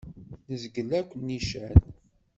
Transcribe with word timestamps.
Nezgel 0.49 0.89
akk 0.99 1.09
nnican. 1.15 1.77